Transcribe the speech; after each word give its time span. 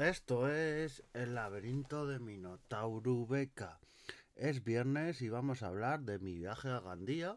Esto 0.00 0.48
es 0.48 1.02
el 1.12 1.34
laberinto 1.34 2.06
de 2.06 2.20
Minotauro 2.20 3.26
Beca. 3.26 3.78
Es 4.34 4.64
viernes 4.64 5.20
y 5.20 5.28
vamos 5.28 5.62
a 5.62 5.66
hablar 5.66 6.00
de 6.00 6.18
mi 6.18 6.36
viaje 6.36 6.68
a 6.70 6.80
Gandía, 6.80 7.36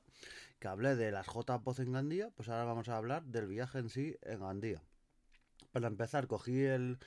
que 0.59 0.69
hablé 0.69 0.95
de 0.95 1.11
las 1.11 1.27
J-Poz 1.27 1.79
en 1.79 1.91
Gandía, 1.91 2.29
pues 2.29 2.47
ahora 2.47 2.63
vamos 2.63 2.87
a 2.87 2.95
hablar 2.95 3.25
del 3.25 3.47
viaje 3.47 3.79
en 3.79 3.89
sí 3.89 4.15
en 4.21 4.39
Gandía. 4.39 4.81
Para 5.73 5.87
empezar, 5.87 6.27
cogí 6.27 6.63
el, 6.63 6.99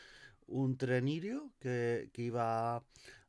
un 0.46 0.76
trenirio 0.76 1.50
que, 1.58 2.10
que 2.12 2.20
iba 2.20 2.82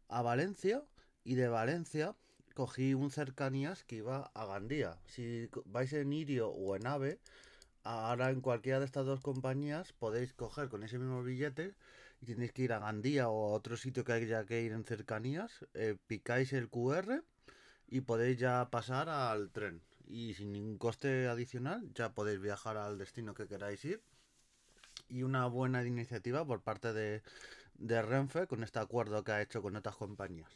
a 0.09 0.21
Valencia 0.21 0.84
y 1.23 1.36
de 1.36 1.48
Valencia 1.48 2.14
cogí 2.54 2.94
un 2.94 3.09
cercanías 3.09 3.86
que 3.86 3.98
iba 3.98 4.32
a 4.34 4.46
Gandía. 4.46 5.00
Si 5.05 5.50
vais 5.64 5.94
en 5.94 6.12
Irio 6.12 6.50
o 6.50 6.75
en 6.75 6.88
AVE, 6.88 7.21
ahora 7.84 8.32
en 8.32 8.41
cualquiera 8.41 8.80
de 8.80 8.86
estas 8.86 9.05
dos 9.05 9.21
compañías 9.21 9.94
podéis 9.94 10.34
coger 10.34 10.68
con 10.68 10.84
ese 10.84 11.00
mismo 11.00 11.24
billete 11.24 11.74
y 12.21 12.26
tenéis 12.26 12.52
que 12.52 12.64
ir 12.64 12.74
a 12.74 12.80
Gandía 12.80 13.30
o 13.30 13.50
a 13.50 13.54
otro 13.54 13.78
sitio 13.78 14.04
que 14.04 14.14
haya 14.14 14.46
que 14.46 14.62
ir 14.62 14.71
en 14.71 14.84
cercanías, 14.84 15.66
eh, 15.74 15.98
picáis 16.08 16.54
el 16.54 16.70
QR 16.70 17.24
y 17.88 18.02
podéis 18.02 18.38
ya 18.38 18.70
pasar 18.70 19.10
al 19.10 19.52
tren. 19.52 19.82
Y 20.08 20.34
sin 20.34 20.54
ningún 20.54 20.78
coste 20.78 21.28
adicional 21.28 21.92
ya 21.94 22.14
podéis 22.14 22.39
viajar 22.42 22.78
al 22.78 22.98
destino 22.98 23.34
que 23.34 23.48
queráis 23.48 23.84
ir. 23.86 24.02
Y 25.10 25.24
una 25.24 25.46
buena 25.48 25.84
iniciativa 25.86 26.46
por 26.46 26.61
parte 26.61 26.94
de, 26.94 27.22
de 27.75 28.02
Renfe 28.02 28.47
con 28.47 28.64
este 28.64 28.80
acuerdo 28.80 29.24
que 29.24 29.32
ha 29.32 29.42
hecho 29.42 29.61
con 29.61 29.75
otras 29.75 29.96
compañías. 29.96 30.52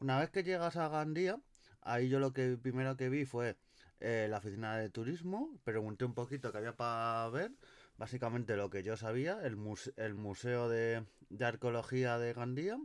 Una 0.00 0.18
vez 0.18 0.30
que 0.30 0.42
llegas 0.42 0.76
a 0.76 0.88
Gandía, 0.88 1.40
ahí 1.82 2.08
yo 2.08 2.18
lo 2.20 2.32
que 2.32 2.56
primero 2.56 2.96
que 2.96 3.08
vi 3.08 3.24
fue 3.24 3.56
eh, 4.00 4.28
la 4.30 4.38
oficina 4.38 4.76
de 4.76 4.90
turismo, 4.90 5.58
pregunté 5.64 6.04
un 6.04 6.14
poquito 6.14 6.52
qué 6.52 6.58
había 6.58 6.76
para 6.76 7.28
ver, 7.30 7.52
básicamente 7.98 8.56
lo 8.56 8.70
que 8.70 8.82
yo 8.82 8.96
sabía, 8.96 9.40
el, 9.42 9.56
Museo 9.56 10.68
de, 10.68 11.04
Arqueología 11.40 12.18
de 12.18 12.32
Gandía. 12.32 12.78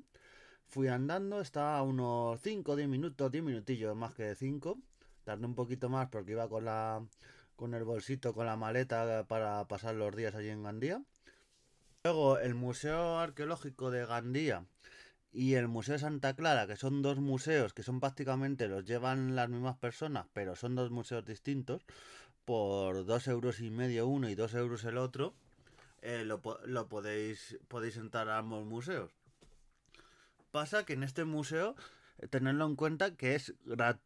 Fui 0.67 0.87
andando, 0.87 1.39
estaba 1.39 1.81
unos 1.83 2.41
5 2.41 2.71
o 2.71 2.75
10 2.75 2.89
minutos, 2.89 3.31
10 3.31 3.43
minutillos 3.43 3.95
más 3.95 4.13
que 4.15 4.35
5. 4.35 4.79
Tardé 5.23 5.45
un 5.45 5.55
poquito 5.55 5.87
más 5.87 6.09
porque 6.09 6.31
iba 6.31 6.49
con 6.49 6.65
la 6.65 7.05
con 7.55 7.75
el 7.75 7.83
bolsito, 7.83 8.33
con 8.33 8.47
la 8.47 8.57
maleta 8.57 9.25
para 9.27 9.65
pasar 9.67 9.95
los 9.95 10.15
días 10.15 10.33
allí 10.35 10.49
en 10.49 10.63
Gandía. 10.63 11.03
Luego 12.03 12.39
el 12.39 12.55
Museo 12.55 13.19
Arqueológico 13.19 13.91
de 13.91 14.05
Gandía 14.05 14.65
y 15.31 15.53
el 15.53 15.67
Museo 15.67 15.93
de 15.93 15.99
Santa 15.99 16.35
Clara, 16.35 16.67
que 16.67 16.75
son 16.75 17.01
dos 17.01 17.19
museos 17.19 17.73
que 17.73 17.83
son 17.83 17.99
prácticamente 17.99 18.67
los 18.67 18.85
llevan 18.85 19.35
las 19.35 19.49
mismas 19.49 19.77
personas, 19.77 20.27
pero 20.33 20.55
son 20.55 20.75
dos 20.75 20.91
museos 20.91 21.23
distintos, 21.25 21.83
por 22.45 23.05
dos 23.05 23.27
euros 23.27 23.59
y 23.59 23.69
medio 23.69 24.07
uno 24.07 24.29
y 24.29 24.35
dos 24.35 24.53
euros 24.53 24.83
el 24.85 24.97
otro, 24.97 25.33
eh, 26.01 26.23
lo, 26.25 26.41
lo, 26.65 26.87
podéis, 26.87 27.57
podéis 27.67 27.97
entrar 27.97 28.29
a 28.29 28.37
ambos 28.37 28.65
museos. 28.65 29.11
Pasa 30.51 30.85
que 30.85 30.93
en 30.93 31.03
este 31.03 31.25
museo, 31.25 31.75
eh, 32.19 32.27
tenedlo 32.27 32.65
en 32.65 32.75
cuenta 32.75 33.15
que 33.15 33.35
es 33.35 33.53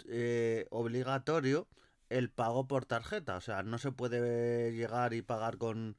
eh, 0.07 0.67
obligatorio 0.69 1.67
el 2.09 2.29
pago 2.29 2.67
por 2.67 2.85
tarjeta, 2.85 3.35
o 3.35 3.41
sea, 3.41 3.63
no 3.63 3.77
se 3.79 3.91
puede 3.91 4.71
llegar 4.73 5.13
y 5.13 5.21
pagar 5.21 5.57
con, 5.57 5.97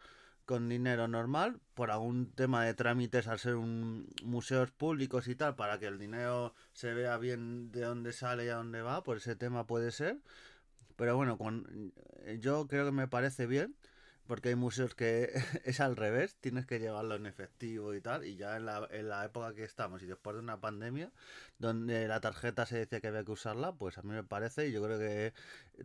con 0.49 0.69
dinero 0.71 1.09
normal 1.09 1.61
por 1.75 1.91
algún 1.91 2.33
tema 2.33 2.65
de 2.65 2.73
trámites 2.73 3.29
al 3.29 3.39
ser 3.39 3.57
un 3.57 4.09
museos 4.25 4.71
públicos 4.71 5.29
y 5.29 5.35
tal 5.35 5.57
para 5.57 5.79
que 5.79 5.87
el 5.87 5.99
dinero 5.99 6.55
se 6.73 6.95
vea 6.95 7.19
bien 7.19 7.71
de 7.71 7.83
dónde 7.83 8.15
sale 8.15 8.47
y 8.47 8.49
a 8.49 8.55
dónde 8.55 8.81
va 8.81 9.03
por 9.03 9.19
ese 9.19 9.37
tema 9.37 9.67
puede 9.67 9.91
ser 9.91 10.17
pero 10.99 11.17
bueno 11.17 11.39
con, 11.39 11.93
yo 12.41 12.67
creo 12.67 12.85
que 12.85 12.93
me 12.93 13.07
parece 13.07 13.47
bien 13.47 13.77
porque 14.27 14.51
hay 14.51 14.57
museos 14.57 14.95
que 14.97 15.31
es 15.65 15.81
al 15.81 15.97
revés, 15.97 16.37
tienes 16.41 16.67
que 16.67 16.81
llevarlo 16.81 17.15
en 17.15 17.27
efectivo 17.27 17.95
y 17.95 18.01
tal, 18.01 18.27
y 18.27 18.37
ya 18.37 18.57
en 18.57 18.67
la, 18.67 18.87
en 18.91 19.09
la 19.09 19.25
época 19.25 19.55
que 19.55 19.65
estamos 19.65 20.03
y 20.03 20.07
después 20.07 20.35
de 20.35 20.43
una 20.43 20.61
pandemia, 20.61 21.13
donde 21.59 22.09
la 22.09 22.21
tarjeta 22.21 22.67
se 22.67 22.79
decía 22.79 23.01
que 23.01 23.07
había 23.09 23.25
que 23.25 23.31
usarla, 23.31 23.73
pues 23.73 23.97
a 23.97 24.03
mí 24.03 24.11
me 24.11 24.25
parece, 24.25 24.69
y 24.69 24.73
yo 24.73 24.83
creo 24.83 24.99
que 24.99 25.33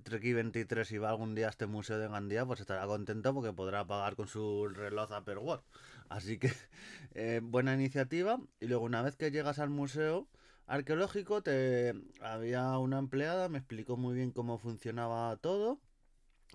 Treki 0.01 0.34
23 0.34 0.88
si 0.88 0.97
va 0.97 1.12
algún 1.12 1.35
día 1.35 1.47
a 1.47 1.51
este 1.51 1.68
museo 1.68 2.00
de 2.00 2.07
Gandía, 2.07 2.45
pues 2.45 2.59
estará 2.59 2.85
contento 2.88 3.34
porque 3.35 3.53
podrá 3.53 3.85
pagar 3.85 4.16
con 4.16 4.28
su 4.28 4.68
reloj 4.68 5.12
Apple 5.13 5.38
Watch. 5.38 5.63
Así 6.09 6.40
que 6.40 6.51
eh, 7.13 7.40
buena 7.44 7.75
iniciativa, 7.75 8.40
y 8.59 8.68
luego 8.68 8.84
una 8.84 9.03
vez 9.03 9.16
que 9.16 9.30
llegas 9.31 9.59
al 9.59 9.69
museo, 9.69 10.28
arqueológico 10.68 11.41
te 11.41 11.94
había 12.22 12.78
una 12.78 13.00
empleada 13.00 13.50
me 13.50 13.59
explicó 13.59 13.97
muy 13.97 14.16
bien 14.16 14.31
cómo 14.31 14.57
funcionaba 14.57 15.35
todo 15.38 15.79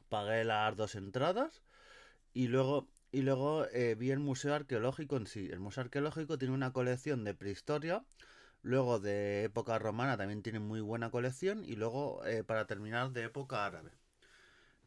pagué 0.09 0.45
las 0.45 0.77
dos 0.77 0.95
entradas 0.95 1.63
y 2.33 2.49
luego, 2.49 2.89
y 3.11 3.23
luego 3.23 3.67
eh, 3.73 3.95
vi 3.99 4.11
el 4.11 4.21
Museo 4.21 4.55
Arqueológico 4.55 5.17
en 5.17 5.27
sí. 5.27 5.49
El 5.51 5.61
Museo 5.61 5.85
Arqueológico 5.85 6.39
tiene 6.39 6.55
una 6.55 6.73
colección 6.73 7.25
de 7.25 7.35
prehistoria, 7.35 8.05
luego 8.63 9.01
de 9.01 9.45
época 9.45 9.79
romana 9.79 10.17
también 10.17 10.43
tiene 10.43 10.61
muy 10.61 10.81
buena 10.81 11.11
colección 11.11 11.65
y 11.65 11.77
luego, 11.77 12.25
eh, 12.27 12.45
para 12.45 12.67
terminar, 12.67 13.13
de 13.13 13.25
época 13.25 13.67
árabe. 13.67 13.91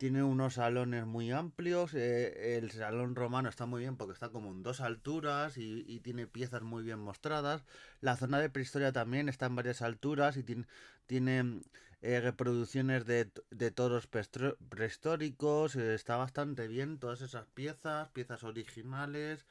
Tiene 0.02 0.24
unos 0.24 0.56
salones 0.56 1.06
muy 1.06 1.32
amplios. 1.32 1.94
Eh, 1.94 2.58
el 2.58 2.72
salón 2.72 3.14
romano 3.16 3.50
está 3.50 3.68
muy 3.68 3.82
bien 3.82 3.98
porque 3.98 4.14
está 4.14 4.30
como 4.30 4.50
en 4.50 4.64
dos 4.64 4.82
alturas 4.82 5.60
y, 5.60 6.00
tiene 6.00 6.26
piezas 6.26 6.64
muy 6.64 6.82
bien 6.82 6.98
mostradas. 6.98 7.64
La 8.00 8.18
zona 8.18 8.40
de 8.40 8.50
prehistoria 8.50 8.92
también 8.92 9.30
está 9.30 9.46
en 9.46 9.56
varias 9.56 9.84
alturas 9.84 10.38
y 10.38 10.44
tiene, 10.44 10.66
tiene 11.06 11.62
eh, 12.02 12.20
reproducciones 12.20 13.06
de, 13.06 13.30
de 13.52 13.70
toros 13.70 14.08
prehistóricos. 14.08 15.76
Eh, 15.76 15.94
está 15.94 16.18
bastante 16.18 16.68
bien 16.68 16.98
todas 16.98 17.22
esas 17.22 17.46
piezas, 17.54 18.10
piezas 18.10 18.44
originales 18.44 19.46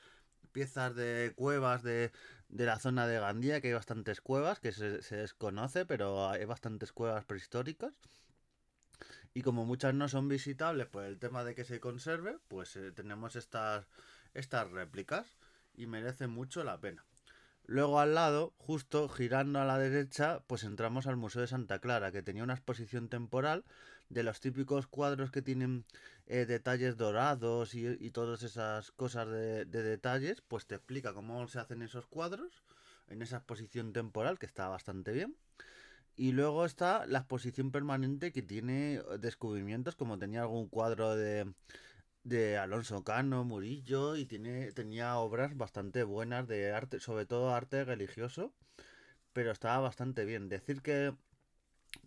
piezas 0.50 0.96
de 0.96 1.32
cuevas 1.36 1.84
de, 1.84 2.10
de, 2.48 2.66
la 2.66 2.80
zona 2.80 3.06
de 3.06 3.20
Gandía, 3.20 3.60
que 3.60 3.68
hay 3.68 3.74
bastantes 3.74 4.20
cuevas, 4.20 4.58
que 4.58 4.72
se, 4.72 5.00
se, 5.00 5.14
desconoce, 5.14 5.86
pero 5.86 6.28
hay 6.28 6.44
bastantes 6.44 6.90
cuevas 6.90 7.24
prehistóricas 7.24 7.94
y 9.34 9.42
como 9.42 9.64
muchas 9.64 9.94
no 9.94 10.08
son 10.08 10.28
visitables 10.28 10.86
por 10.86 11.04
el 11.04 11.18
tema 11.18 11.44
de 11.44 11.54
que 11.54 11.64
se 11.64 11.80
conserve, 11.80 12.38
pues 12.48 12.76
eh, 12.76 12.92
tenemos 12.92 13.36
estas, 13.36 13.86
estas 14.34 14.70
réplicas 14.70 15.26
y 15.74 15.86
merece 15.86 16.26
mucho 16.26 16.64
la 16.64 16.80
pena. 16.80 17.04
Luego 17.66 18.00
al 18.00 18.14
lado, 18.14 18.52
justo 18.58 19.08
girando 19.08 19.60
a 19.60 19.64
la 19.64 19.78
derecha, 19.78 20.42
pues 20.48 20.64
entramos 20.64 21.06
al 21.06 21.16
Museo 21.16 21.42
de 21.42 21.46
Santa 21.46 21.78
Clara, 21.78 22.10
que 22.10 22.22
tenía 22.22 22.42
una 22.42 22.54
exposición 22.54 23.08
temporal 23.08 23.64
de 24.08 24.24
los 24.24 24.40
típicos 24.40 24.88
cuadros 24.88 25.30
que 25.30 25.40
tienen 25.40 25.84
eh, 26.26 26.46
detalles 26.46 26.96
dorados 26.96 27.74
y, 27.76 27.86
y, 27.86 28.10
todas 28.10 28.42
esas 28.42 28.90
cosas 28.90 29.28
de, 29.28 29.64
de 29.66 29.82
detalles, 29.84 30.40
pues 30.40 30.66
te 30.66 30.74
explica 30.74 31.14
cómo 31.14 31.46
se 31.46 31.60
hacen 31.60 31.82
esos 31.82 32.06
cuadros 32.06 32.64
en 33.08 33.22
esa 33.22 33.36
exposición 33.36 33.92
temporal, 33.92 34.38
que 34.40 34.46
está 34.46 34.66
bastante 34.68 35.12
bien. 35.12 35.36
Y 36.16 36.32
luego 36.32 36.64
está 36.64 37.06
la 37.06 37.20
exposición 37.20 37.70
permanente 37.70 38.32
que 38.32 38.42
tiene 38.42 39.02
descubrimientos, 39.18 39.96
como 39.96 40.18
tenía 40.18 40.42
algún 40.42 40.68
cuadro 40.68 41.16
de, 41.16 41.52
de 42.24 42.58
Alonso 42.58 43.02
Cano, 43.04 43.44
Murillo, 43.44 44.16
y 44.16 44.26
tiene, 44.26 44.72
tenía 44.72 45.16
obras 45.16 45.56
bastante 45.56 46.02
buenas 46.02 46.46
de 46.46 46.72
arte, 46.72 47.00
sobre 47.00 47.26
todo 47.26 47.54
arte 47.54 47.84
religioso, 47.84 48.52
pero 49.32 49.50
estaba 49.50 49.78
bastante 49.80 50.24
bien. 50.24 50.48
Decir 50.48 50.82
que 50.82 51.14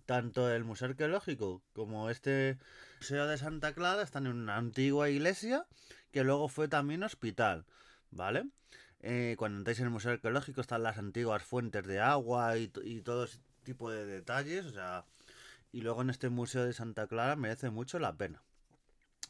tanto 0.05 0.51
el 0.51 0.63
Museo 0.63 0.89
Arqueológico 0.89 1.63
como 1.73 2.09
este 2.09 2.57
Museo 2.99 3.27
de 3.27 3.37
Santa 3.37 3.73
Clara 3.73 4.01
están 4.03 4.27
en 4.27 4.33
una 4.33 4.57
antigua 4.57 5.09
iglesia 5.09 5.65
que 6.11 6.23
luego 6.23 6.47
fue 6.47 6.67
también 6.67 7.03
hospital, 7.03 7.65
¿vale? 8.11 8.45
Eh, 8.99 9.35
cuando 9.37 9.57
entráis 9.57 9.79
en 9.79 9.85
el 9.85 9.91
Museo 9.91 10.11
Arqueológico 10.11 10.61
están 10.61 10.83
las 10.83 10.97
antiguas 10.97 11.43
fuentes 11.43 11.85
de 11.85 11.99
agua 11.99 12.57
y, 12.57 12.71
y 12.83 13.01
todos 13.01 13.39
tipo 13.63 13.89
de 13.89 14.05
detalles, 14.05 14.65
o 14.65 14.71
sea, 14.71 15.05
y 15.71 15.81
luego 15.81 16.01
en 16.01 16.09
este 16.09 16.29
museo 16.29 16.65
de 16.65 16.73
Santa 16.73 17.07
Clara 17.07 17.35
merece 17.35 17.69
mucho 17.69 17.99
la 17.99 18.15
pena. 18.15 18.41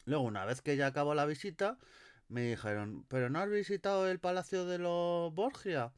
Luego, 0.04 0.24
una 0.24 0.44
vez 0.44 0.60
que 0.60 0.76
ya 0.76 0.88
acabó 0.88 1.14
la 1.14 1.26
visita, 1.26 1.78
me 2.28 2.42
dijeron, 2.42 3.04
¿pero 3.08 3.30
no 3.30 3.38
has 3.40 3.50
visitado 3.50 4.08
el 4.08 4.18
Palacio 4.20 4.66
de 4.66 4.78
los 4.78 5.34
Borgia? 5.34 5.92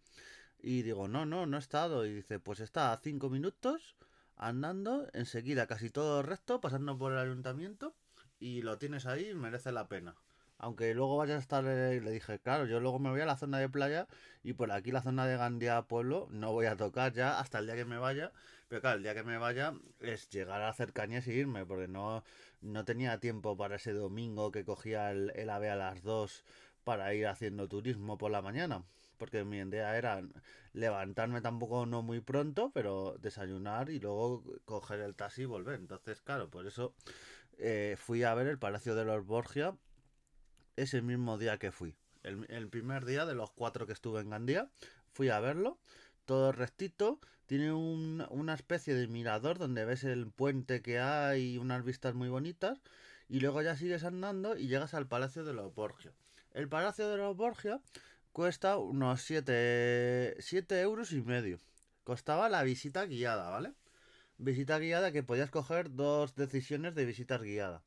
Y 0.60 0.82
digo, 0.82 1.08
no, 1.08 1.26
no, 1.26 1.46
no 1.46 1.56
he 1.56 1.60
estado. 1.60 2.06
Y 2.06 2.14
dice, 2.14 2.38
pues 2.38 2.60
está 2.60 2.92
a 2.92 2.98
cinco 2.98 3.30
minutos 3.30 3.96
andando, 4.36 5.08
enseguida 5.14 5.66
casi 5.66 5.90
todo 5.90 6.22
recto, 6.22 6.60
pasando 6.60 6.98
por 6.98 7.12
el 7.12 7.18
ayuntamiento, 7.18 7.94
y 8.38 8.62
lo 8.62 8.78
tienes 8.78 9.06
ahí, 9.06 9.34
merece 9.34 9.72
la 9.72 9.88
pena 9.88 10.14
aunque 10.58 10.94
luego 10.94 11.16
vayas 11.16 11.36
a 11.36 11.40
estar, 11.40 11.64
le 11.64 12.10
dije, 12.10 12.38
claro, 12.38 12.66
yo 12.66 12.80
luego 12.80 12.98
me 12.98 13.10
voy 13.10 13.20
a 13.20 13.26
la 13.26 13.36
zona 13.36 13.58
de 13.58 13.68
playa 13.68 14.06
y 14.42 14.54
por 14.54 14.72
aquí 14.72 14.90
la 14.90 15.02
zona 15.02 15.26
de 15.26 15.36
Gandía 15.36 15.82
Pueblo 15.82 16.28
no 16.30 16.52
voy 16.52 16.66
a 16.66 16.76
tocar 16.76 17.12
ya 17.12 17.38
hasta 17.38 17.58
el 17.58 17.66
día 17.66 17.76
que 17.76 17.84
me 17.84 17.98
vaya, 17.98 18.32
pero 18.68 18.80
claro, 18.80 18.96
el 18.96 19.02
día 19.02 19.14
que 19.14 19.22
me 19.22 19.38
vaya 19.38 19.74
es 20.00 20.28
llegar 20.30 20.62
a 20.62 20.72
cercanías 20.72 21.26
y 21.28 21.32
irme, 21.32 21.66
porque 21.66 21.88
no, 21.88 22.24
no 22.62 22.84
tenía 22.84 23.20
tiempo 23.20 23.56
para 23.56 23.76
ese 23.76 23.92
domingo 23.92 24.50
que 24.50 24.64
cogía 24.64 25.10
el, 25.10 25.32
el 25.36 25.50
AVE 25.50 25.70
a 25.70 25.76
las 25.76 26.02
2 26.02 26.44
para 26.84 27.12
ir 27.14 27.26
haciendo 27.26 27.68
turismo 27.68 28.16
por 28.16 28.30
la 28.30 28.42
mañana. 28.42 28.84
Porque 29.18 29.44
mi 29.44 29.58
idea 29.58 29.96
era 29.96 30.22
levantarme 30.72 31.40
tampoco 31.40 31.86
no 31.86 32.02
muy 32.02 32.20
pronto, 32.20 32.70
pero 32.74 33.16
desayunar 33.18 33.90
y 33.90 33.98
luego 33.98 34.44
coger 34.66 35.00
el 35.00 35.14
taxi 35.14 35.42
y 35.42 35.46
volver. 35.46 35.80
Entonces, 35.80 36.20
claro, 36.20 36.50
por 36.50 36.66
eso 36.66 36.94
eh, 37.58 37.96
fui 37.98 38.22
a 38.24 38.34
ver 38.34 38.46
el 38.46 38.58
Palacio 38.58 38.94
de 38.94 39.04
los 39.04 39.24
Borgia 39.26 39.74
ese 40.76 41.02
mismo 41.02 41.38
día 41.38 41.58
que 41.58 41.72
fui. 41.72 41.96
el, 42.22 42.68
primer 42.68 43.04
día 43.04 43.24
de 43.24 43.34
los 43.34 43.50
cuatro 43.50 43.86
que 43.86 43.92
estuve 43.92 44.20
en 44.20 44.30
Gandía, 44.30 44.70
fui 45.12 45.28
a 45.28 45.40
verlo, 45.40 45.78
todo 46.24 46.52
rectito, 46.52 47.20
tiene 47.46 47.72
un, 47.72 48.26
una 48.30 48.54
especie 48.54 48.94
de 48.94 49.06
mirador 49.06 49.58
donde 49.58 49.84
ves 49.84 50.04
el 50.04 50.28
puente 50.28 50.82
que 50.82 50.98
hay 50.98 51.54
y 51.54 51.58
unas 51.58 51.84
vistas 51.84 52.14
muy 52.14 52.28
bonitas, 52.28 52.80
y 53.28 53.40
luego 53.40 53.62
ya 53.62 53.76
sigues 53.76 54.04
andando 54.04 54.56
y 54.56 54.68
llegas 54.68 54.94
al 54.94 55.06
Palacio 55.06 55.44
de 55.44 55.54
los 55.54 55.74
Borgia. 55.74 56.12
El 56.52 56.68
Palacio 56.68 57.08
de 57.08 57.16
los 57.16 57.36
Borgia 57.36 57.80
cuesta 58.32 58.76
unos 58.76 59.22
7 59.22 60.36
euros 60.80 61.12
y 61.12 61.22
medio. 61.22 61.58
Costaba 62.04 62.48
la 62.48 62.62
visita 62.62 63.04
guiada, 63.06 63.50
¿vale? 63.50 63.72
Visita 64.38 64.78
guiada 64.78 65.12
que 65.12 65.22
podías 65.22 65.50
coger 65.50 65.94
dos 65.94 66.34
decisiones 66.34 66.94
de 66.94 67.04
visitas 67.04 67.42
guiada. 67.42 67.82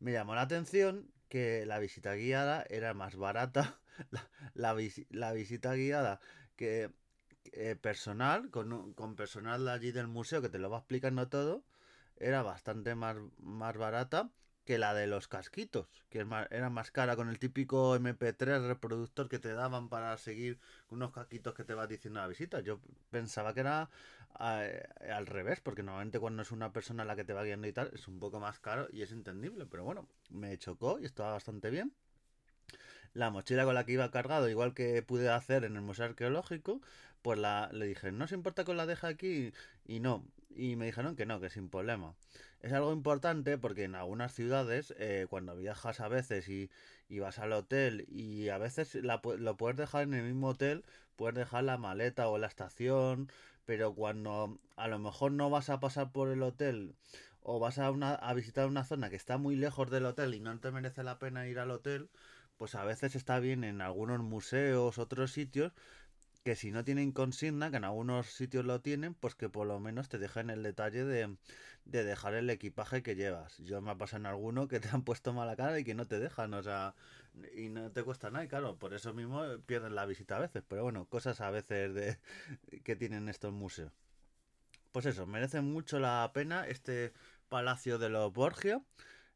Me 0.00 0.12
llamó 0.12 0.34
la 0.34 0.42
atención 0.42 1.10
que 1.32 1.64
la 1.64 1.78
visita 1.78 2.14
guiada 2.14 2.62
era 2.68 2.92
más 2.92 3.16
barata. 3.16 3.78
La, 4.54 4.76
la, 5.10 5.32
visita 5.32 5.74
guiada 5.74 6.20
que 6.56 6.90
eh, 7.52 7.76
personal, 7.76 8.50
con, 8.50 8.92
con 8.94 9.16
personal 9.16 9.68
allí 9.68 9.92
del 9.92 10.08
museo 10.08 10.42
que 10.42 10.48
te 10.48 10.58
lo 10.58 10.68
va 10.68 10.78
explicando 10.78 11.28
todo, 11.28 11.64
era 12.16 12.42
bastante 12.42 12.94
más, 12.94 13.16
más 13.38 13.76
barata 13.76 14.30
que 14.64 14.78
la 14.78 14.94
de 14.94 15.06
los 15.06 15.28
casquitos, 15.28 15.88
que 16.08 16.24
era 16.50 16.70
más 16.70 16.90
cara 16.90 17.16
con 17.16 17.28
el 17.28 17.38
típico 17.38 17.96
MP3 17.96 18.66
reproductor 18.66 19.28
que 19.28 19.38
te 19.38 19.52
daban 19.52 19.88
para 19.88 20.16
seguir 20.18 20.58
unos 20.90 21.12
casquitos 21.12 21.54
que 21.54 21.64
te 21.64 21.74
va 21.74 21.86
diciendo 21.86 22.20
la 22.20 22.28
visita. 22.28 22.60
Yo 22.60 22.80
pensaba 23.10 23.54
que 23.54 23.60
era 23.60 23.90
eh, 24.40 24.82
al 25.10 25.26
revés, 25.26 25.60
porque 25.60 25.82
normalmente 25.82 26.20
cuando 26.20 26.42
es 26.42 26.52
una 26.52 26.72
persona 26.72 27.04
la 27.04 27.16
que 27.16 27.24
te 27.24 27.32
va 27.32 27.44
guiando 27.44 27.66
y 27.66 27.72
tal, 27.72 27.90
es 27.92 28.06
un 28.08 28.20
poco 28.20 28.38
más 28.40 28.60
caro 28.60 28.88
y 28.92 29.02
es 29.02 29.12
entendible, 29.12 29.66
pero 29.66 29.84
bueno, 29.84 30.06
me 30.30 30.56
chocó 30.58 30.98
y 31.00 31.04
estaba 31.04 31.32
bastante 31.32 31.70
bien. 31.70 31.92
La 33.14 33.30
mochila 33.30 33.64
con 33.64 33.74
la 33.74 33.84
que 33.84 33.92
iba 33.92 34.10
cargado, 34.10 34.48
igual 34.48 34.74
que 34.74 35.02
pude 35.02 35.28
hacer 35.28 35.64
en 35.64 35.76
el 35.76 35.82
Museo 35.82 36.06
Arqueológico, 36.06 36.80
pues 37.20 37.38
la, 37.38 37.68
le 37.72 37.86
dije, 37.86 38.10
¿no 38.10 38.26
se 38.26 38.34
importa 38.34 38.64
que 38.64 38.74
la 38.74 38.86
deje 38.86 39.06
aquí? 39.06 39.52
Y 39.84 40.00
no, 40.00 40.24
y 40.50 40.76
me 40.76 40.86
dijeron 40.86 41.14
que 41.16 41.26
no, 41.26 41.40
que 41.40 41.50
sin 41.50 41.68
problema. 41.68 42.14
Es 42.62 42.72
algo 42.72 42.92
importante 42.92 43.58
porque 43.58 43.84
en 43.84 43.96
algunas 43.96 44.32
ciudades, 44.32 44.94
eh, 44.98 45.26
cuando 45.28 45.56
viajas 45.56 45.98
a 46.00 46.08
veces 46.08 46.48
y, 46.48 46.70
y, 47.08 47.18
vas 47.18 47.40
al 47.40 47.52
hotel 47.52 48.06
y 48.08 48.48
a 48.50 48.58
veces 48.58 48.94
la, 48.94 49.20
lo 49.38 49.56
puedes 49.56 49.76
dejar 49.76 50.04
en 50.04 50.14
el 50.14 50.22
mismo 50.24 50.50
hotel, 50.50 50.84
puedes 51.16 51.34
dejar 51.34 51.64
la 51.64 51.76
maleta 51.76 52.28
o 52.28 52.38
la 52.38 52.46
estación, 52.46 53.28
pero 53.66 53.94
cuando 53.94 54.58
a 54.76 54.86
lo 54.88 54.98
mejor 55.00 55.32
no 55.32 55.50
vas 55.50 55.70
a 55.70 55.80
pasar 55.80 56.12
por 56.12 56.28
el 56.28 56.42
hotel 56.42 56.94
o 57.42 57.58
vas 57.58 57.78
a, 57.78 57.90
una, 57.90 58.14
a 58.14 58.32
visitar 58.34 58.68
una 58.68 58.84
zona 58.84 59.10
que 59.10 59.16
está 59.16 59.38
muy 59.38 59.56
lejos 59.56 59.90
del 59.90 60.06
hotel 60.06 60.34
y 60.34 60.40
no 60.40 60.58
te 60.60 60.70
merece 60.70 61.02
la 61.02 61.18
pena 61.18 61.48
ir 61.48 61.58
al 61.58 61.72
hotel, 61.72 62.10
pues 62.56 62.76
a 62.76 62.84
veces 62.84 63.16
está 63.16 63.40
bien 63.40 63.64
en 63.64 63.80
algunos 63.80 64.20
museos, 64.20 64.98
otros 64.98 65.32
sitios, 65.32 65.72
que 66.42 66.56
si 66.56 66.72
no 66.72 66.84
tienen 66.84 67.12
consigna, 67.12 67.70
que 67.70 67.76
en 67.76 67.84
algunos 67.84 68.26
sitios 68.26 68.64
lo 68.64 68.80
tienen, 68.80 69.14
pues 69.14 69.34
que 69.34 69.48
por 69.48 69.66
lo 69.66 69.78
menos 69.80 70.08
te 70.08 70.18
dejen 70.18 70.50
el 70.50 70.62
detalle 70.62 71.04
de, 71.04 71.36
de 71.84 72.04
dejar 72.04 72.34
el 72.34 72.50
equipaje 72.50 73.02
que 73.02 73.14
llevas. 73.14 73.58
Yo 73.58 73.80
me 73.80 73.90
ha 73.92 73.96
pasado 73.96 74.20
en 74.20 74.26
alguno 74.26 74.68
que 74.68 74.80
te 74.80 74.88
han 74.88 75.02
puesto 75.02 75.32
mala 75.32 75.56
cara 75.56 75.78
y 75.78 75.84
que 75.84 75.94
no 75.94 76.06
te 76.06 76.18
dejan, 76.18 76.54
o 76.54 76.62
sea, 76.62 76.94
y 77.54 77.68
no 77.68 77.90
te 77.92 78.02
cuesta 78.02 78.30
nada, 78.30 78.44
y 78.44 78.48
claro, 78.48 78.76
por 78.78 78.94
eso 78.94 79.14
mismo 79.14 79.42
pierden 79.66 79.94
la 79.94 80.06
visita 80.06 80.36
a 80.36 80.40
veces, 80.40 80.62
pero 80.66 80.82
bueno, 80.82 81.06
cosas 81.06 81.40
a 81.40 81.50
veces 81.50 81.94
de 81.94 82.18
que 82.82 82.96
tienen 82.96 83.28
estos 83.28 83.52
museos. 83.52 83.92
Pues 84.92 85.06
eso, 85.06 85.26
merece 85.26 85.60
mucho 85.62 85.98
la 85.98 86.30
pena 86.34 86.66
este 86.66 87.12
Palacio 87.48 87.98
de 87.98 88.10
los 88.10 88.32
Borgia. 88.32 88.82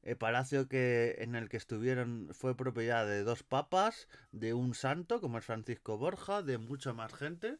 El 0.06 0.16
palacio 0.16 0.68
que, 0.68 1.16
en 1.18 1.34
el 1.34 1.48
que 1.48 1.56
estuvieron 1.56 2.28
fue 2.32 2.56
propiedad 2.56 3.04
de 3.04 3.24
dos 3.24 3.42
papas, 3.42 4.06
de 4.30 4.54
un 4.54 4.72
santo, 4.72 5.20
como 5.20 5.38
es 5.38 5.44
Francisco 5.44 5.98
Borja, 5.98 6.42
de 6.42 6.58
mucha 6.58 6.92
más 6.92 7.12
gente. 7.12 7.58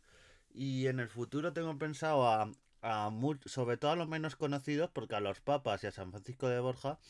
Y 0.54 0.86
en 0.86 1.00
el 1.00 1.08
futuro 1.08 1.52
tengo 1.52 1.76
pensado 1.76 2.28
a, 2.28 2.48
a 2.82 3.10
sobre 3.46 3.78
todo 3.78 3.90
a 3.90 3.96
los 3.96 4.06
menos 4.06 4.36
conocidos, 4.36 4.90
porque 4.92 5.16
a 5.16 5.20
los 5.20 5.40
papas 5.40 5.82
y 5.82 5.88
a 5.88 5.90
San 5.90 6.12
Francisco 6.12 6.48
de 6.48 6.60
Borja 6.60 7.00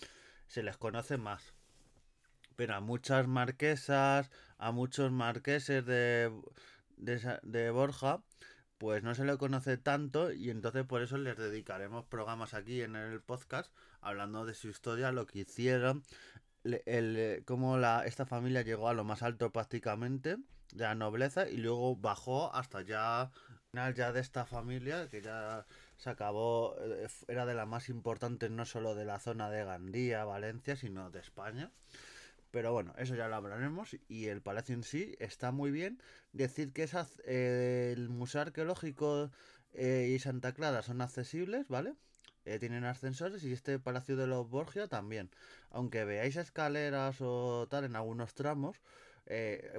se 0.47 0.63
les 0.63 0.79
conoce 0.79 1.19
más. 1.19 1.53
Pero 2.57 2.75
a 2.75 2.81
muchas 2.81 3.27
marquesas, 3.27 4.31
a 4.57 4.73
muchos 4.73 5.13
marqueses 5.13 5.85
de, 5.85 6.33
de, 6.97 7.39
de 7.43 7.71
Borja, 7.71 8.23
pues 8.79 9.03
no 9.03 9.15
se 9.15 9.27
le 9.27 9.37
conoce 9.37 9.77
tanto 9.77 10.33
y 10.33 10.51
entonces 10.51 10.85
por 10.85 11.03
eso 11.03 11.17
les 11.19 11.37
dedicaremos 11.37 12.05
programas 12.07 12.55
aquí 12.55 12.83
en 12.83 12.97
el 12.97 13.21
podcast 13.21 13.71
hablando 14.09 14.47
de 14.47 14.55
su 14.55 14.69
historia, 14.69 15.13
lo 15.13 15.27
que 15.27 15.41
hicieron, 15.41 16.03
el, 16.65 17.43
cómo 17.47 17.77
la, 17.77 18.05
esta 18.07 18.27
familia 18.27 18.63
llegó 18.63 18.89
a 18.89 18.95
lo 18.95 19.05
más 19.05 19.23
alto 19.23 19.53
prácticamente 19.53 20.37
de 20.73 20.85
la 20.85 20.95
nobleza 20.95 21.49
y 21.49 21.59
luego 21.59 21.97
bajó 21.97 22.55
hasta 22.55 22.83
ya 22.83 23.31
final 23.77 23.95
ya 23.95 24.13
de 24.13 24.21
esta 24.21 24.47
familia 24.47 25.09
que 25.11 25.21
ya 25.21 25.67
se 25.99 26.09
acabó 26.09 26.77
eh, 26.81 27.09
era 27.29 27.45
de 27.45 27.55
las 27.55 27.69
más 27.69 27.91
importantes 27.91 28.51
no 28.51 28.65
solo 28.65 28.95
de 28.95 29.05
la 29.05 29.19
zona 29.19 29.51
de 29.51 29.65
Gandía, 29.65 30.25
Valencia, 30.25 30.77
sino 30.77 31.11
de 31.11 31.21
España. 31.21 31.71
Pero 32.51 32.73
bueno, 32.73 32.95
eso 32.97 33.15
ya 33.15 33.29
lo 33.29 33.37
hablaremos. 33.37 33.97
Y 34.09 34.29
el 34.29 34.41
palacio 34.41 34.75
en 34.75 34.83
sí 34.83 35.15
está 35.19 35.53
muy 35.53 35.71
bien. 35.71 36.01
Decir 36.33 36.73
que 36.73 36.85
es 36.85 36.95
eh, 37.27 37.93
el 37.95 38.09
Museo 38.09 38.41
Arqueológico 38.41 39.31
eh, 39.75 40.11
y 40.15 40.19
Santa 40.21 40.53
Clara 40.53 40.81
son 40.81 41.03
accesibles, 41.03 41.69
¿vale? 41.69 41.95
Eh, 42.47 42.59
tienen 42.59 42.85
ascensores 42.85 43.45
y 43.45 43.53
este 43.53 43.79
Palacio 43.79 44.17
de 44.17 44.27
los 44.27 44.49
Borgia 44.49 44.89
también. 44.89 45.31
Aunque 45.71 46.05
veáis 46.05 46.37
escaleras 46.37 47.17
o 47.21 47.67
tal 47.69 47.85
en 47.85 47.97
algunos 47.97 48.35
tramos, 48.35 48.81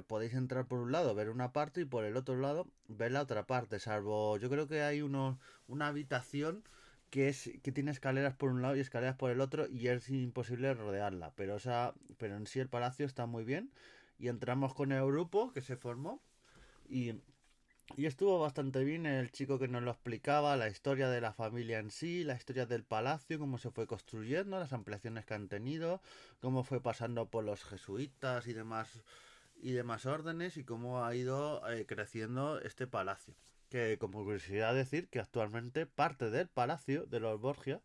podéis 0.06 0.34
entrar 0.34 0.66
por 0.66 0.78
un 0.78 0.92
lado, 0.92 1.14
ver 1.14 1.30
una 1.30 1.52
parte 1.52 1.80
y 1.80 1.84
por 1.86 2.04
el 2.04 2.16
otro 2.16 2.36
lado 2.36 2.68
ver 2.86 3.12
la 3.12 3.22
otra 3.22 3.46
parte. 3.46 3.78
Salvo, 3.78 4.36
yo 4.36 4.50
creo 4.50 4.68
que 4.68 4.82
hay 4.82 5.02
uno, 5.02 5.40
una 5.66 5.88
habitación 5.88 6.62
que 7.10 7.28
es 7.28 7.50
que 7.62 7.72
tiene 7.72 7.90
escaleras 7.90 8.34
por 8.34 8.50
un 8.50 8.62
lado 8.62 8.76
y 8.76 8.80
escaleras 8.80 9.16
por 9.16 9.30
el 9.30 9.40
otro 9.40 9.66
y 9.68 9.88
es 9.88 10.08
imposible 10.10 10.74
rodearla 10.74 11.32
pero 11.36 11.56
esa 11.56 11.94
pero 12.18 12.36
en 12.36 12.46
sí 12.46 12.60
el 12.60 12.68
palacio 12.68 13.06
está 13.06 13.26
muy 13.26 13.44
bien 13.44 13.72
y 14.18 14.28
entramos 14.28 14.74
con 14.74 14.92
el 14.92 15.04
grupo 15.06 15.52
que 15.52 15.62
se 15.62 15.76
formó 15.76 16.20
y, 16.88 17.14
y 17.96 18.06
estuvo 18.06 18.38
bastante 18.38 18.84
bien 18.84 19.06
el 19.06 19.30
chico 19.32 19.58
que 19.58 19.68
nos 19.68 19.82
lo 19.82 19.90
explicaba 19.90 20.56
la 20.56 20.68
historia 20.68 21.08
de 21.08 21.20
la 21.20 21.32
familia 21.32 21.78
en 21.78 21.90
sí 21.90 22.24
la 22.24 22.34
historia 22.34 22.66
del 22.66 22.84
palacio 22.84 23.38
cómo 23.38 23.58
se 23.58 23.70
fue 23.70 23.86
construyendo 23.86 24.58
las 24.58 24.72
ampliaciones 24.72 25.24
que 25.24 25.34
han 25.34 25.48
tenido 25.48 26.00
cómo 26.40 26.64
fue 26.64 26.80
pasando 26.80 27.26
por 27.26 27.44
los 27.44 27.64
jesuitas 27.64 28.46
y 28.46 28.52
demás 28.52 29.02
y 29.60 29.72
demás 29.72 30.06
órdenes 30.06 30.56
y 30.56 30.64
cómo 30.64 31.04
ha 31.04 31.14
ido 31.14 31.68
eh, 31.70 31.86
creciendo 31.86 32.60
este 32.60 32.86
palacio 32.86 33.34
que 33.68 33.98
como 33.98 34.24
curiosidad 34.24 34.74
decir 34.74 35.08
que 35.08 35.20
actualmente 35.20 35.86
parte 35.86 36.30
del 36.30 36.48
Palacio 36.48 37.06
de 37.06 37.20
los 37.20 37.40
Borgia 37.40 37.82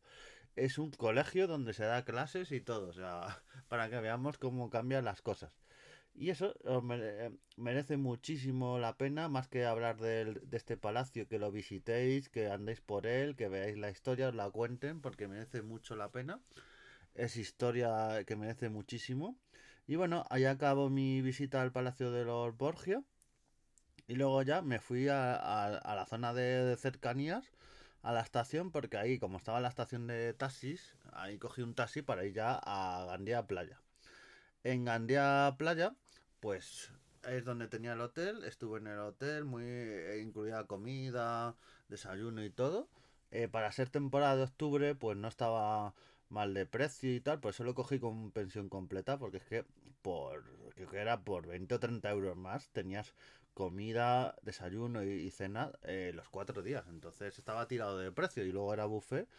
es 0.56 0.78
un 0.78 0.92
colegio 0.92 1.48
donde 1.48 1.74
se 1.74 1.84
da 1.84 2.06
clases 2.06 2.52
y 2.52 2.62
todo, 2.62 2.90
o 2.90 2.94
sea, 2.94 3.42
para 3.68 3.90
que 3.90 4.00
veamos 4.00 4.38
cómo 4.38 4.70
cambian 4.70 5.06
las 5.06 5.22
cosas. 5.22 5.63
Y 6.16 6.30
eso 6.30 6.54
eh, 6.66 7.32
merece 7.58 7.98
muchísimo 7.98 8.78
la 8.80 8.98
pena, 8.98 9.30
más 9.30 9.48
que 9.48 9.66
hablar 9.66 10.00
de, 10.00 10.26
de, 10.26 10.58
este 10.58 10.78
palacio, 10.78 11.28
que 11.28 11.40
lo 11.40 11.52
visitéis, 11.52 12.30
que 12.30 12.50
andéis 12.50 12.82
por 12.82 13.08
él, 13.08 13.36
que 13.36 13.48
veáis 13.50 13.78
la 13.78 13.90
historia, 13.90 14.30
os 14.30 14.36
la 14.36 14.50
cuenten, 14.52 15.02
porque 15.02 15.28
merece 15.28 15.62
mucho 15.64 15.96
la 15.96 16.12
pena. 16.12 16.40
Es 17.16 17.38
historia 17.38 18.24
que 18.26 18.36
merece 18.36 18.70
muchísimo. 18.70 19.38
Y 19.88 19.96
bueno, 19.96 20.26
ahí 20.30 20.46
acabo 20.46 20.90
mi 20.90 21.22
visita 21.22 21.62
al 21.62 21.72
Palacio 21.72 22.12
de 22.12 22.26
los 22.26 22.56
Borgia. 22.58 23.04
Y 24.08 24.16
luego 24.16 24.42
ya 24.44 24.62
me 24.62 24.80
fui 24.80 25.08
a, 25.08 25.36
a, 25.36 25.96
la 25.96 26.06
zona 26.06 26.34
de, 26.34 26.76
cercanías, 26.78 27.52
a 28.02 28.12
la 28.14 28.22
estación, 28.22 28.72
porque 28.72 28.98
ahí, 28.98 29.20
como 29.20 29.38
estaba 29.38 29.62
la 29.62 29.70
estación 29.70 30.08
de 30.08 30.34
taxis, 30.34 30.96
ahí 31.14 31.38
cogí 31.38 31.62
un 31.62 31.74
taxi 31.76 32.02
para 32.02 32.26
ir 32.26 32.34
ya 32.34 32.60
a 32.64 33.06
Gandía 33.06 33.48
Playa. 33.48 33.82
En 34.64 34.86
Gandía 34.86 35.56
Playa, 35.58 35.96
pues 36.44 36.92
es 37.26 37.46
donde 37.46 37.70
tenía 37.70 37.94
el 37.94 38.02
hotel, 38.02 38.44
estuve 38.44 38.78
en 38.78 38.88
el 38.88 39.00
hotel, 39.00 39.46
muy 39.46 39.64
eh, 39.64 40.20
incluida 40.22 40.68
comida, 40.68 41.56
desayuno 41.88 42.44
y 42.44 42.50
todo. 42.50 42.90
Eh, 43.32 43.48
para 43.48 43.72
ser 43.72 43.90
temporada 43.90 44.36
de 44.36 44.44
octubre, 44.44 44.94
pues 44.94 45.16
no 45.16 45.30
estaba 45.30 45.94
mal 46.28 46.54
de 46.54 46.66
precio 46.66 47.16
y 47.16 47.22
tal, 47.22 47.40
pues 47.40 47.56
solo 47.56 47.74
cogí 47.74 47.98
con 47.98 48.32
pensión 48.32 48.68
completa, 48.68 49.18
porque 49.18 49.38
es 49.38 49.46
que 49.46 49.64
por, 50.02 50.44
creo 50.76 50.90
que 50.90 50.98
era 50.98 51.24
por 51.24 51.48
20 51.48 51.76
o 51.76 51.80
30 51.80 52.12
euros 52.12 52.36
más, 52.36 52.68
tenías 52.74 53.14
comida, 53.54 54.36
desayuno 54.42 55.02
y, 55.02 55.32
cena 55.32 55.72
eh, 55.84 56.12
los 56.14 56.28
cuatro 56.28 56.62
días. 56.62 56.84
Entonces 56.90 57.40
estaba 57.40 57.70
tirado 57.70 57.98
de 57.98 58.12
precio 58.12 58.44
y 58.46 58.52
luego 58.52 58.74
era 58.74 58.84
buffet 58.84 59.30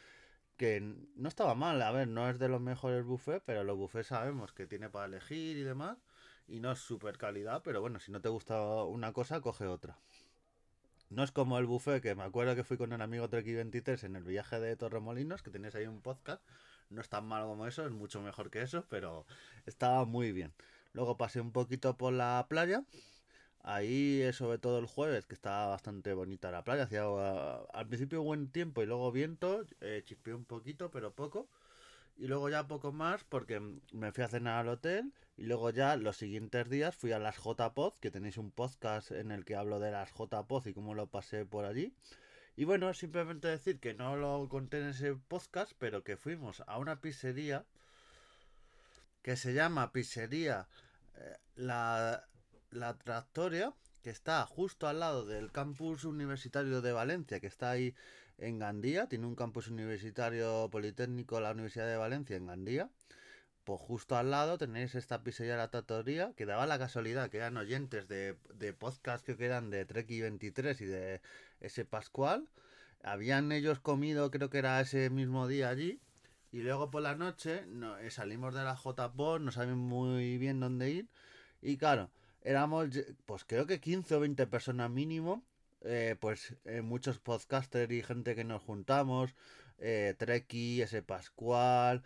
que 0.57 0.81
no 0.81 1.29
estaba 1.29 1.55
mal. 1.55 1.83
A 1.83 1.91
ver, 1.91 2.09
no 2.09 2.31
es 2.31 2.39
de 2.39 2.49
los 2.49 2.63
mejores 2.63 3.05
buffets, 3.05 3.43
pero 3.45 3.63
los 3.63 3.77
buffets 3.77 4.07
sabemos 4.09 4.55
que 4.55 4.67
tiene 4.67 4.89
para 4.89 5.05
elegir 5.05 5.59
y 5.59 5.65
demás. 5.65 5.99
Y 6.47 6.61
no 6.61 6.73
es 6.73 6.79
super 6.79 7.17
calidad, 7.19 7.63
pero 7.63 7.81
bueno, 7.81 7.99
si 8.01 8.13
no 8.13 8.21
te 8.21 8.29
gusta 8.29 8.61
una 8.85 9.13
cosa, 9.13 9.41
coge 9.41 9.67
otra. 9.67 9.99
No 11.11 11.23
es 11.23 11.31
como 11.33 11.59
el 11.59 11.67
buffet 11.67 12.03
que 12.03 12.15
me 12.15 12.23
acuerdo 12.25 12.57
que 12.57 12.65
fui 12.65 12.77
con 12.77 12.93
un 12.93 13.01
amigo 13.01 13.29
Treki 13.29 13.55
23 13.55 14.05
en 14.05 14.17
el 14.17 14.25
viaje 14.25 14.59
de 14.59 14.77
Torremolinos, 14.77 15.43
que 15.43 15.51
tenéis 15.51 15.75
ahí 15.75 15.87
un 15.87 16.01
podcast. 16.01 16.43
No 16.91 17.01
es 17.01 17.09
tan 17.09 17.27
malo 17.27 17.47
como 17.49 17.67
eso, 17.67 17.87
es 17.87 17.93
mucho 17.93 18.21
mejor 18.21 18.51
que 18.51 18.63
eso, 18.63 18.85
pero 18.89 19.27
estaba 19.67 20.05
muy 20.05 20.33
bien. 20.33 20.53
Luego 20.93 21.17
pasé 21.17 21.41
un 21.41 21.53
poquito 21.53 21.97
por 21.97 22.13
la 22.13 22.47
playa. 22.49 22.85
Ahí, 23.63 24.23
eh, 24.23 24.33
sobre 24.33 24.59
todo 24.59 24.79
el 24.79 24.87
jueves, 24.87 25.27
que 25.27 25.35
estaba 25.35 25.67
bastante 25.69 26.13
bonita 26.15 26.51
la 26.51 26.65
playa. 26.65 26.85
Hacía 26.85 27.09
uh, 27.09 27.67
al 27.73 27.87
principio 27.89 28.23
buen 28.23 28.51
tiempo 28.51 28.83
y 28.83 28.87
luego 28.87 29.11
viento. 29.13 29.65
Eh, 29.81 30.03
chispeó 30.05 30.37
un 30.37 30.45
poquito, 30.45 30.91
pero 30.91 31.15
poco. 31.15 31.49
Y 32.17 32.27
luego 32.27 32.49
ya 32.49 32.67
poco 32.67 32.93
más 32.93 33.25
porque 33.25 33.61
me 33.93 34.13
fui 34.13 34.25
a 34.25 34.29
cenar 34.29 34.61
al 34.61 34.69
hotel. 34.69 35.13
Y 35.37 35.45
luego 35.45 35.71
ya 35.71 35.97
los 35.97 36.17
siguientes 36.17 36.69
días 36.69 36.95
fui 36.95 37.13
a 37.13 37.19
las 37.19 37.37
JPod, 37.37 37.95
que 38.01 38.11
tenéis 38.11 38.39
un 38.39 38.53
podcast 38.53 39.11
en 39.11 39.33
el 39.33 39.45
que 39.45 39.57
hablo 39.57 39.81
de 39.81 39.91
las 39.91 40.13
JPod 40.13 40.67
y 40.67 40.75
cómo 40.75 40.95
lo 40.95 41.09
pasé 41.09 41.45
por 41.45 41.65
allí. 41.65 41.93
Y 42.57 42.65
bueno, 42.65 42.95
simplemente 42.95 43.49
decir 43.49 43.81
que 43.81 43.95
no 43.95 44.17
lo 44.17 44.49
conté 44.49 44.79
en 44.79 44.89
ese 44.89 45.15
podcast, 45.15 45.73
pero 45.79 46.05
que 46.05 46.17
fuimos 46.17 46.63
a 46.67 46.79
una 46.79 47.01
pizzería 47.01 47.65
que 49.23 49.37
se 49.37 49.55
llama 49.55 49.91
Pizzería 49.91 50.69
eh, 51.17 51.37
la, 51.57 52.29
la 52.71 52.97
Tractoria, 52.99 53.75
que 54.03 54.11
está 54.11 54.45
justo 54.47 54.87
al 54.87 55.01
lado 55.01 55.25
del 55.25 55.51
campus 55.51 56.05
universitario 56.05 56.83
de 56.83 56.93
Valencia, 56.93 57.41
que 57.41 57.47
está 57.47 57.71
ahí 57.71 57.95
en 58.39 58.59
Gandía. 58.59 59.09
Tiene 59.09 59.27
un 59.27 59.35
campus 59.35 59.69
universitario 59.69 60.69
politécnico, 60.71 61.41
la 61.41 61.53
Universidad 61.53 61.87
de 61.87 61.97
Valencia, 61.97 62.37
en 62.37 62.47
Gandía. 62.47 62.91
Pues 63.65 63.81
justo 63.81 64.17
al 64.17 64.31
lado 64.31 64.59
tenéis 64.59 64.95
esta 64.95 65.23
pizzería 65.23 65.57
La 65.57 65.71
Tractoria, 65.71 66.35
que 66.37 66.45
daba 66.45 66.67
la 66.67 66.79
casualidad 66.79 67.31
que 67.31 67.39
eran 67.39 67.57
oyentes 67.57 68.09
de, 68.09 68.37
de 68.55 68.73
podcast 68.75 69.25
que 69.25 69.43
eran 69.43 69.71
de 69.71 69.87
Trek 69.87 70.07
23 70.09 70.81
y 70.83 70.85
de 70.85 71.23
ese 71.61 71.85
Pascual. 71.87 72.49
Habían 73.03 73.53
ellos 73.53 73.81
comido, 73.81 74.31
creo 74.31 74.51
que 74.51 74.59
era 74.59 74.81
ese 74.81 75.11
mismo 75.11 75.49
día 75.49 75.71
allí. 75.71 76.01
Y 76.53 76.63
luego 76.63 76.91
por 76.91 77.03
la 77.03 77.17
noche 77.17 77.65
no, 77.67 77.99
eh, 77.99 78.11
salimos 78.11 78.55
de 78.55 78.65
la 78.65 78.77
JPOD, 78.77 79.41
no 79.41 79.51
sabíamos 79.51 79.89
muy 79.89 80.39
bien 80.39 80.61
dónde 80.61 80.91
ir. 80.91 81.09
Y 81.61 81.79
claro, 81.79 82.11
éramos, 82.43 82.91
pues 83.27 83.45
creo 83.45 83.67
que 83.67 83.81
15 83.81 84.15
o 84.15 84.21
20 84.21 84.47
personas 84.47 84.91
mínimo. 84.91 85.43
Eh, 85.87 86.17
pues 86.19 86.57
eh, 86.65 86.81
muchos 86.81 87.19
podcasters 87.19 87.93
y 87.93 88.03
gente 88.03 88.35
que 88.35 88.45
nos 88.45 88.63
juntamos. 88.63 89.35
Eh, 89.79 90.15
Treki, 90.19 90.81
ese 90.81 91.03
Pascual, 91.03 92.03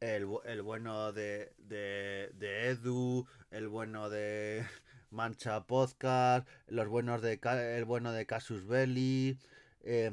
el, 0.00 0.28
el 0.44 0.60
bueno 0.60 1.12
de, 1.12 1.54
de, 1.56 2.30
de, 2.34 2.68
Edu, 2.68 3.26
el 3.50 3.68
bueno 3.68 4.10
de 4.10 4.66
Mancha 5.10 5.66
Podcast, 5.66 6.46
los 6.66 6.88
buenos 6.88 7.22
de 7.22 7.40
el 7.78 7.84
bueno 7.86 8.12
de 8.12 8.26
Casus 8.26 8.66
Belli. 8.66 9.38
Eh, 9.80 10.12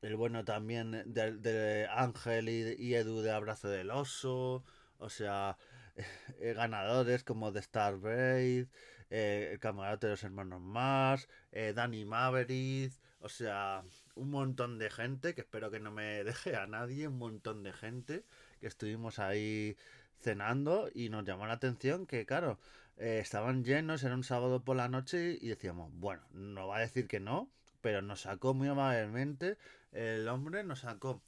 el 0.00 0.16
bueno 0.16 0.44
también 0.44 1.02
de, 1.04 1.32
de 1.36 1.86
Ángel 1.90 2.48
y, 2.48 2.76
y, 2.78 2.94
Edu 2.94 3.20
de 3.20 3.32
Abrazo 3.32 3.68
del 3.68 3.90
Oso, 3.90 4.64
o 4.98 5.10
sea, 5.10 5.58
ganadores 6.40 7.24
como 7.24 7.52
de 7.52 7.60
Star 7.60 7.96
Braid, 7.96 8.68
eh, 9.10 9.50
el 9.52 9.58
camarote 9.58 10.06
de 10.06 10.12
los 10.12 10.24
hermanos 10.24 10.60
Mars, 10.60 11.28
eh, 11.52 11.72
Danny 11.74 12.04
Maverick, 12.04 12.92
o 13.20 13.28
sea, 13.28 13.82
un 14.14 14.30
montón 14.30 14.78
de 14.78 14.90
gente, 14.90 15.34
que 15.34 15.42
espero 15.42 15.70
que 15.70 15.80
no 15.80 15.90
me 15.90 16.24
deje 16.24 16.56
a 16.56 16.66
nadie, 16.66 17.08
un 17.08 17.18
montón 17.18 17.62
de 17.62 17.72
gente 17.72 18.24
que 18.60 18.66
estuvimos 18.66 19.18
ahí 19.18 19.76
cenando 20.20 20.88
y 20.94 21.08
nos 21.08 21.24
llamó 21.24 21.46
la 21.46 21.54
atención 21.54 22.06
que, 22.06 22.26
claro, 22.26 22.58
eh, 22.96 23.18
estaban 23.22 23.64
llenos, 23.64 24.02
era 24.02 24.14
un 24.14 24.24
sábado 24.24 24.64
por 24.64 24.76
la 24.76 24.88
noche 24.88 25.38
y 25.40 25.48
decíamos, 25.48 25.90
bueno, 25.94 26.22
no 26.32 26.66
va 26.68 26.78
a 26.78 26.80
decir 26.80 27.06
que 27.06 27.20
no, 27.20 27.50
pero 27.82 28.02
nos 28.02 28.22
sacó 28.22 28.54
muy 28.54 28.68
amablemente 28.68 29.58
el 29.96 30.28
hombre 30.28 30.62
nos 30.62 30.80
sacó 30.80 31.22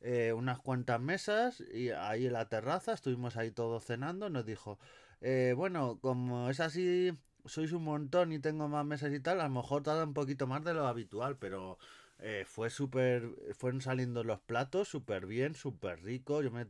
eh, 0.00 0.32
unas 0.32 0.58
cuantas 0.58 1.00
mesas 1.00 1.60
y 1.72 1.90
ahí 1.90 2.26
en 2.26 2.32
la 2.32 2.48
terraza 2.48 2.92
estuvimos 2.92 3.36
ahí 3.36 3.50
todos 3.52 3.84
cenando. 3.84 4.28
Nos 4.28 4.44
dijo, 4.44 4.78
eh, 5.20 5.54
bueno, 5.56 5.98
como 6.00 6.50
es 6.50 6.60
así, 6.60 7.12
sois 7.44 7.72
un 7.72 7.84
montón 7.84 8.32
y 8.32 8.38
tengo 8.38 8.68
más 8.68 8.84
mesas 8.84 9.12
y 9.12 9.20
tal, 9.20 9.40
a 9.40 9.44
lo 9.44 9.50
mejor 9.50 9.82
tarda 9.82 10.04
un 10.04 10.14
poquito 10.14 10.46
más 10.46 10.64
de 10.64 10.74
lo 10.74 10.86
habitual, 10.86 11.36
pero 11.38 11.78
eh, 12.20 12.44
fue 12.46 12.70
súper, 12.70 13.30
fueron 13.54 13.80
saliendo 13.80 14.24
los 14.24 14.40
platos 14.40 14.88
súper 14.88 15.26
bien, 15.26 15.54
súper 15.54 16.02
rico. 16.02 16.42
Yo 16.42 16.50
me, 16.50 16.66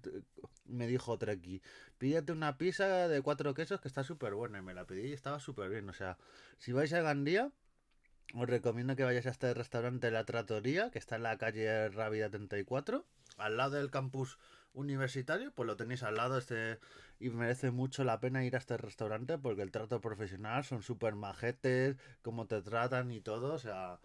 me 0.67 0.87
dijo 0.87 1.19
Treki, 1.19 1.63
pídete 1.99 2.33
una 2.33 2.59
pizza 2.59 3.09
de 3.09 3.23
cuatro 3.23 3.55
quesos 3.55 3.81
que 3.81 3.89
está 3.89 4.05
súper 4.05 4.35
buena 4.35 4.59
y 4.59 4.63
me 4.63 4.75
la 4.75 4.87
pedí 4.87 5.09
y 5.09 5.13
estaba 5.13 5.41
súper 5.41 5.71
bien. 5.71 5.89
O 5.89 5.95
sea, 5.95 6.19
si 6.59 6.73
vais 6.73 6.93
a 6.93 7.01
Gandía 7.03 7.51
os 8.35 8.47
recomiendo 8.47 8.95
que 8.95 9.05
vayáis 9.05 9.27
a 9.27 9.31
este 9.31 9.55
restaurante 9.55 10.11
La 10.11 10.25
Tratoría, 10.25 10.91
que 10.91 10.99
está 10.99 11.17
en 11.17 11.23
la 11.23 11.39
calle 11.39 11.89
Rábida 11.89 12.29
34, 12.29 13.07
al 13.39 13.57
lado 13.57 13.77
del 13.77 13.91
campus 13.91 14.39
universitario, 14.73 15.53
pues 15.53 15.67
lo 15.67 15.77
tenéis 15.77 16.03
al 16.03 16.17
lado 16.17 16.39
este 16.39 16.79
y 17.21 17.31
merece 17.31 17.71
mucho 17.71 18.05
la 18.05 18.21
pena 18.21 18.45
ir 18.45 18.55
a 18.55 18.59
este 18.59 18.77
restaurante 18.77 19.39
porque 19.39 19.63
el 19.63 19.73
trato 19.73 20.01
profesional 20.01 20.65
son 20.65 20.83
súper 20.83 21.15
majetes, 21.15 21.97
cómo 22.23 22.47
te 22.47 22.63
tratan 22.63 23.11
y 23.11 23.21
todo, 23.21 23.55
o 23.55 23.59
sea, 23.59 23.99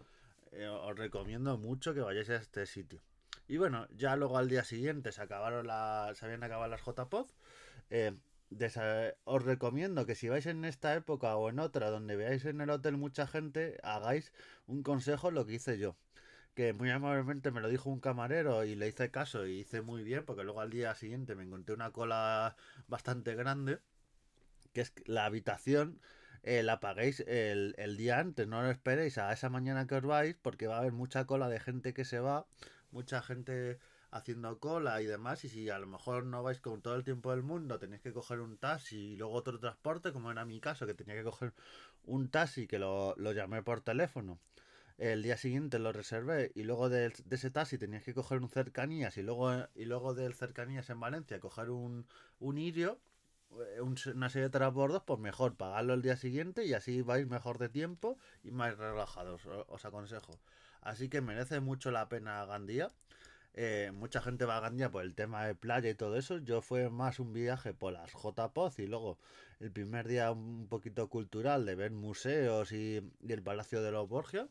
eh, 0.52 0.66
os 0.66 0.96
recomiendo 0.96 1.58
mucho 1.58 1.94
que 1.94 2.00
vayáis 2.00 2.30
a 2.30 2.36
este 2.36 2.66
sitio. 2.66 3.00
Y 3.46 3.58
bueno, 3.58 3.86
ya 3.90 4.16
luego 4.16 4.38
al 4.38 4.48
día 4.48 4.64
siguiente 4.64 5.12
se 5.12 5.22
acabaron 5.22 5.66
las, 5.66 6.18
se 6.18 6.24
habían 6.24 6.42
acabado 6.44 6.70
las 6.70 6.82
JPOD. 6.82 7.26
Eh, 7.90 8.12
os 9.24 9.44
recomiendo 9.44 10.06
que 10.06 10.14
si 10.14 10.28
vais 10.28 10.46
en 10.46 10.64
esta 10.64 10.94
época 10.94 11.36
o 11.36 11.48
en 11.48 11.58
otra 11.58 11.90
donde 11.90 12.16
veáis 12.16 12.44
en 12.44 12.60
el 12.60 12.70
hotel 12.70 12.96
mucha 12.96 13.26
gente, 13.26 13.78
hagáis 13.82 14.32
un 14.66 14.82
consejo 14.82 15.30
lo 15.30 15.44
que 15.46 15.54
hice 15.54 15.78
yo. 15.78 15.96
Que 16.54 16.72
muy 16.72 16.90
amablemente 16.90 17.50
me 17.50 17.60
lo 17.60 17.68
dijo 17.68 17.90
un 17.90 18.00
camarero 18.00 18.64
y 18.64 18.76
le 18.76 18.88
hice 18.88 19.10
caso 19.10 19.46
y 19.46 19.60
hice 19.60 19.82
muy 19.82 20.04
bien 20.04 20.24
porque 20.24 20.44
luego 20.44 20.60
al 20.60 20.70
día 20.70 20.94
siguiente 20.94 21.34
me 21.34 21.42
encontré 21.44 21.74
una 21.74 21.90
cola 21.92 22.56
bastante 22.88 23.34
grande. 23.34 23.80
Que 24.72 24.82
es 24.82 24.92
la 25.06 25.24
habitación 25.24 26.00
eh, 26.44 26.62
la 26.62 26.78
paguéis 26.78 27.20
el, 27.20 27.74
el 27.78 27.96
día 27.96 28.18
antes, 28.18 28.46
no 28.46 28.62
lo 28.62 28.70
esperéis 28.70 29.16
a 29.16 29.32
esa 29.32 29.48
mañana 29.48 29.86
que 29.86 29.94
os 29.96 30.02
vais 30.02 30.36
porque 30.42 30.66
va 30.66 30.76
a 30.76 30.80
haber 30.80 30.92
mucha 30.92 31.26
cola 31.26 31.48
de 31.48 31.58
gente 31.58 31.94
que 31.94 32.04
se 32.04 32.20
va, 32.20 32.46
mucha 32.90 33.22
gente 33.22 33.78
haciendo 34.10 34.58
cola 34.60 35.00
y 35.00 35.06
demás, 35.06 35.44
y 35.44 35.48
si 35.48 35.70
a 35.70 35.78
lo 35.78 35.86
mejor 35.86 36.26
no 36.26 36.42
vais 36.42 36.60
con 36.60 36.82
todo 36.82 36.96
el 36.96 37.02
tiempo 37.02 37.30
del 37.30 37.42
mundo, 37.42 37.78
tenéis 37.78 38.02
que 38.02 38.12
coger 38.12 38.40
un 38.40 38.58
taxi 38.58 39.12
y 39.14 39.16
luego 39.16 39.32
otro 39.34 39.58
transporte, 39.58 40.12
como 40.12 40.30
era 40.30 40.44
mi 40.44 40.60
caso, 40.60 40.86
que 40.86 40.94
tenía 40.94 41.14
que 41.14 41.24
coger 41.24 41.54
un 42.04 42.28
taxi 42.30 42.66
que 42.66 42.78
lo, 42.78 43.14
lo 43.16 43.32
llamé 43.32 43.62
por 43.62 43.80
teléfono. 43.80 44.38
El 44.98 45.24
día 45.24 45.36
siguiente 45.36 45.80
lo 45.80 45.92
reservé 45.92 46.52
y 46.54 46.62
luego 46.62 46.88
de, 46.88 47.12
ese 47.30 47.50
taxi 47.50 47.78
tenías 47.78 48.04
que 48.04 48.14
coger 48.14 48.38
un 48.38 48.48
cercanías 48.48 49.16
y 49.16 49.22
luego, 49.22 49.50
y 49.74 49.86
luego 49.86 50.14
del 50.14 50.34
cercanías 50.34 50.88
en 50.88 51.00
Valencia 51.00 51.40
coger 51.40 51.70
un, 51.70 52.06
un 52.38 52.58
irio, 52.58 53.00
eh, 53.50 53.80
un, 53.80 53.96
una 54.14 54.28
serie 54.30 54.44
de 54.44 54.50
transbordos, 54.50 55.02
pues 55.04 55.18
mejor 55.18 55.56
pagarlo 55.56 55.94
el 55.94 56.02
día 56.02 56.16
siguiente 56.16 56.64
y 56.64 56.74
así 56.74 57.02
vais 57.02 57.26
mejor 57.26 57.58
de 57.58 57.68
tiempo 57.68 58.18
y 58.44 58.52
más 58.52 58.78
relajados, 58.78 59.42
os, 59.46 59.84
aconsejo. 59.84 60.38
Así 60.80 61.08
que 61.08 61.20
merece 61.20 61.58
mucho 61.60 61.90
la 61.90 62.08
pena 62.08 62.44
Gandía. 62.46 62.88
Eh, 63.54 63.90
mucha 63.94 64.20
gente 64.20 64.44
va 64.44 64.58
a 64.58 64.60
Gandía 64.60 64.90
por 64.90 65.02
el 65.02 65.14
tema 65.14 65.44
de 65.46 65.56
playa 65.56 65.90
y 65.90 65.94
todo 65.94 66.16
eso. 66.16 66.38
Yo 66.38 66.62
fue 66.62 66.88
más 66.90 67.18
un 67.18 67.32
viaje 67.32 67.74
por 67.74 67.92
las 67.92 68.12
JPOZ 68.12 68.78
y 68.78 68.86
luego 68.86 69.18
el 69.60 69.72
primer 69.72 70.06
día 70.08 70.30
un 70.30 70.68
poquito 70.68 71.08
cultural 71.08 71.66
de 71.66 71.74
ver 71.74 71.90
museos 71.90 72.72
y, 72.72 73.00
y 73.22 73.32
el 73.32 73.42
Palacio 73.42 73.82
de 73.82 73.90
los 73.90 74.08
Borgia. 74.08 74.48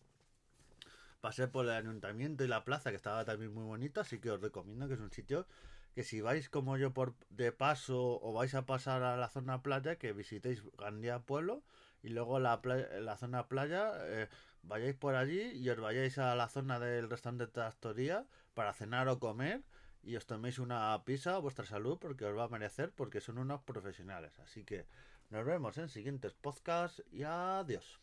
Pasé 1.24 1.48
por 1.48 1.64
el 1.64 1.72
ayuntamiento 1.72 2.44
y 2.44 2.50
la 2.50 2.66
plaza 2.66 2.90
que 2.90 2.98
estaba 2.98 3.24
también 3.24 3.54
muy 3.54 3.64
bonito, 3.64 4.02
así 4.02 4.20
que 4.20 4.30
os 4.30 4.42
recomiendo 4.42 4.90
que 4.90 4.96
es 4.96 5.00
un 5.00 5.10
sitio 5.10 5.48
que 5.96 6.04
si 6.04 6.20
vais 6.20 6.50
como 6.50 6.76
yo 6.76 6.94
por 6.94 7.16
de 7.30 7.54
paso 7.54 8.20
o 8.22 8.34
vais 8.34 8.54
a 8.56 8.66
pasar 8.66 9.04
a 9.04 9.16
la 9.16 9.30
zona 9.30 9.64
playa, 9.64 9.96
que 9.96 10.12
visitéis 10.12 10.62
Gandía 10.78 11.20
Pueblo 11.20 11.64
y 12.02 12.10
luego 12.10 12.42
la, 12.42 12.60
la 13.00 13.16
zona 13.16 13.48
playa, 13.48 13.94
eh, 14.02 14.28
vayáis 14.64 14.96
por 14.96 15.16
allí 15.16 15.40
y 15.54 15.70
os 15.70 15.80
vayáis 15.80 16.18
a 16.18 16.36
la 16.36 16.50
zona 16.50 16.78
del 16.78 17.10
restaurante 17.10 17.46
de 17.46 18.26
para 18.54 18.74
cenar 18.74 19.08
o 19.08 19.18
comer 19.18 19.64
y 20.04 20.18
os 20.18 20.26
toméis 20.26 20.60
una 20.60 21.02
pizza 21.06 21.36
a 21.36 21.40
vuestra 21.40 21.64
salud 21.64 22.00
porque 22.02 22.26
os 22.26 22.38
va 22.38 22.44
a 22.44 22.50
merecer 22.50 22.92
porque 22.92 23.22
son 23.22 23.38
unos 23.38 23.62
profesionales. 23.62 24.38
Así 24.40 24.66
que 24.66 24.88
nos 25.30 25.46
vemos 25.46 25.78
en 25.78 25.88
siguientes 25.88 26.34
podcasts 26.34 27.02
y 27.14 27.24
adiós. 27.24 28.03